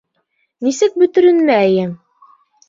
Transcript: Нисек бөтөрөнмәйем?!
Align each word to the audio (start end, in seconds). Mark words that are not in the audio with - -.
Нисек 0.67 0.97
бөтөрөнмәйем?! 1.01 1.93